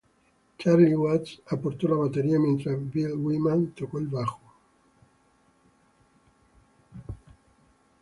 Charlie 0.57 0.95
Watts 0.95 1.43
aporto 1.51 1.87
la 1.87 1.93
batería 1.93 2.39
mientras 2.39 2.75
Bill 2.91 3.11
Wyman 3.13 3.73
tocó 3.75 3.99
el 3.99 4.07
bajo. 4.07 4.51